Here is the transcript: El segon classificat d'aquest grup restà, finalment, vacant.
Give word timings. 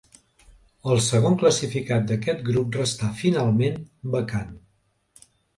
El 0.93 1.01
segon 1.07 1.35
classificat 1.43 2.09
d'aquest 2.13 2.41
grup 2.49 2.79
restà, 2.81 3.13
finalment, 3.23 3.79
vacant. 4.17 4.53